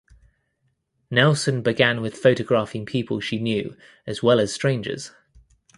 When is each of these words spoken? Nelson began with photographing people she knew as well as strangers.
Nelson 1.11 1.61
began 1.61 2.01
with 2.01 2.17
photographing 2.17 2.87
people 2.87 3.19
she 3.19 3.37
knew 3.37 3.77
as 4.07 4.23
well 4.23 4.39
as 4.39 4.51
strangers. 4.51 5.11